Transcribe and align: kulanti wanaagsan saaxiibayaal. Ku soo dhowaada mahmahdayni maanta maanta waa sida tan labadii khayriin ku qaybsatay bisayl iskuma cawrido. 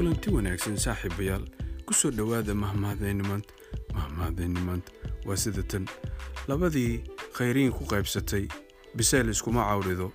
kulanti 0.00 0.30
wanaagsan 0.32 0.80
saaxiibayaal. 0.80 1.44
Ku 1.84 1.92
soo 1.92 2.10
dhowaada 2.10 2.54
mahmahdayni 2.56 3.22
maanta 3.22 3.52
maanta 4.64 4.92
waa 5.28 5.36
sida 5.36 5.62
tan 5.62 5.84
labadii 6.48 7.04
khayriin 7.36 7.72
ku 7.72 7.84
qaybsatay 7.84 8.48
bisayl 8.96 9.28
iskuma 9.28 9.68
cawrido. 9.68 10.08